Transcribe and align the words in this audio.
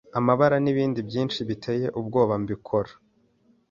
amababa 0.19 0.57
n’ibindi 0.63 0.99
byinshi 1.09 1.39
biteye 1.49 1.87
ubwoba 1.99 2.33
mbikora 2.43 2.91